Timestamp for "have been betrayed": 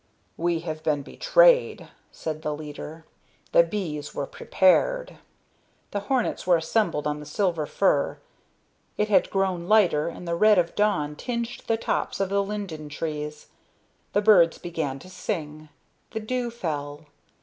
0.61-1.89